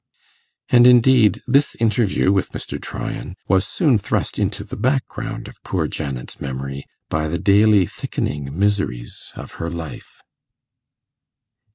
[0.69, 2.81] And indeed this interview with Mr.
[2.81, 8.49] Tryan was soon thrust into the background of poor Janet's memory by the daily thickening
[8.57, 10.23] miseries of her life.